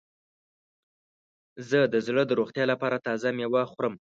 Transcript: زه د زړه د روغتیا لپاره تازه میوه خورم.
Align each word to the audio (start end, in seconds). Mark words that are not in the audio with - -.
زه 1.69 1.79
د 1.93 1.95
زړه 2.07 2.23
د 2.27 2.31
روغتیا 2.39 2.65
لپاره 2.71 3.03
تازه 3.07 3.27
میوه 3.37 3.63
خورم. 3.71 3.93